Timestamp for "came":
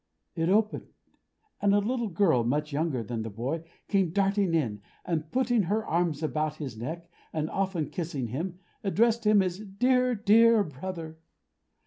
3.87-4.09